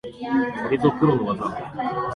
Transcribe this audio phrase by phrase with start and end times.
[0.63, 1.55] これぞプロの技